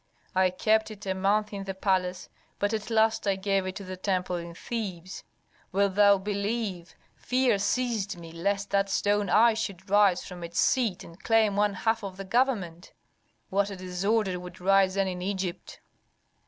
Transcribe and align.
I 0.33 0.49
kept 0.49 0.89
it 0.89 1.05
a 1.05 1.13
month 1.13 1.53
in 1.53 1.65
the 1.65 1.75
palace, 1.75 2.27
but 2.57 2.73
at 2.73 2.89
last 2.89 3.27
I 3.27 3.35
gave 3.35 3.67
it 3.67 3.75
to 3.75 3.83
the 3.83 3.95
temple 3.95 4.35
in 4.37 4.55
Thebes. 4.55 5.23
Wilt 5.71 5.93
thou 5.93 6.17
believe, 6.17 6.95
fear 7.15 7.59
seized 7.59 8.17
me 8.17 8.31
lest 8.31 8.71
that 8.71 8.89
stone 8.89 9.29
I 9.29 9.53
should 9.53 9.91
rise 9.91 10.25
from 10.25 10.43
its 10.43 10.59
seat 10.59 11.03
and 11.03 11.21
claim 11.21 11.55
one 11.55 11.75
half 11.75 12.01
of 12.03 12.17
the 12.17 12.25
government. 12.25 12.93
What 13.51 13.69
a 13.69 13.75
disorder 13.75 14.39
would 14.39 14.59
rise 14.59 14.95
then 14.95 15.07
in 15.07 15.21
Egypt! 15.21 15.79